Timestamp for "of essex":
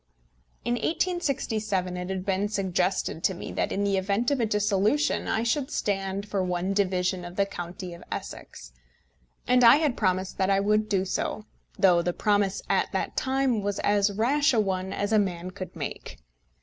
7.93-8.71